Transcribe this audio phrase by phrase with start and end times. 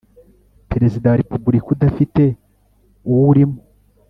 [0.71, 2.23] Perezida wa Repubulika udafite
[3.09, 3.59] uwurimo